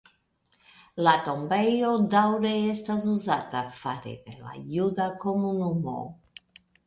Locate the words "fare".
3.81-4.15